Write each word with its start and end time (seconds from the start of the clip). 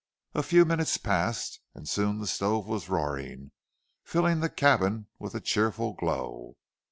A 0.33 0.41
few 0.41 0.65
minutes 0.65 0.97
passed, 0.97 1.59
and 1.75 1.87
soon 1.87 2.17
the 2.17 2.25
stove 2.25 2.65
was 2.65 2.89
roaring, 2.89 3.51
filling 4.03 4.39
the 4.39 4.49
cabin 4.49 5.05
with 5.19 5.35
a 5.35 5.39
cheerful 5.39 5.93
glow. 5.93 6.55